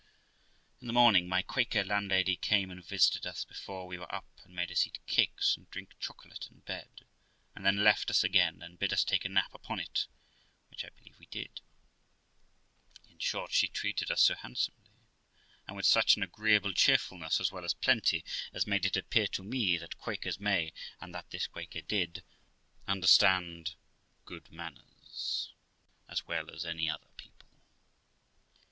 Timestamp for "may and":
20.39-21.13